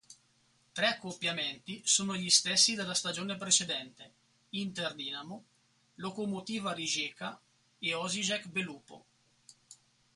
Tre 0.73 0.87
accoppiamenti 0.87 1.83
sono 1.85 2.15
gli 2.15 2.31
stessi 2.31 2.73
della 2.73 2.95
stagione 2.95 3.35
precedente: 3.37 4.11
Inter-Dinamo, 4.49 5.43
Lokomotiva-Rijeka 5.97 7.39
e 7.77 7.93
Osijek-Belupo. 7.93 9.05